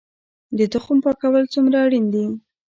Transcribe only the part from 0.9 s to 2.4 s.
پاکول څومره اړین دي؟